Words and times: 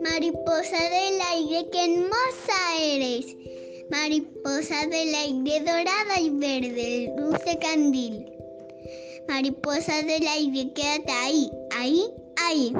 Mariposa 0.00 0.76
del 0.90 1.20
aire, 1.30 1.68
qué 1.70 1.84
hermosa 1.84 2.58
eres. 2.80 3.36
Mariposa 3.88 4.86
del 4.88 5.14
aire 5.14 5.60
dorada 5.60 6.20
y 6.20 6.30
verde, 6.30 7.14
luz 7.16 7.38
candil. 7.60 8.32
Mariposa 9.28 10.02
del 10.02 10.26
aire, 10.26 10.72
quédate 10.74 11.12
ahí, 11.12 11.50
ahí, 11.70 12.02
ahí. 12.36 12.72